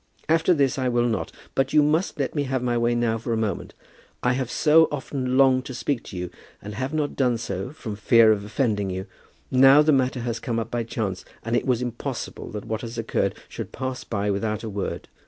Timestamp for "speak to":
5.75-6.17